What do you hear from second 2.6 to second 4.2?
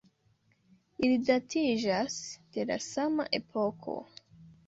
la sama epoko.